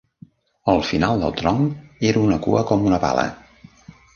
[0.73, 3.31] Al final del tronc era una cua com una pala.